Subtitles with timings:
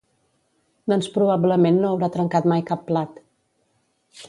[0.93, 3.23] Doncs probablement no haurà trencat mai cap plat.